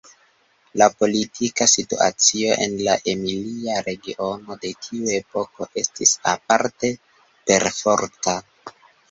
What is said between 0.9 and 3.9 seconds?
politika situacio en la Emilia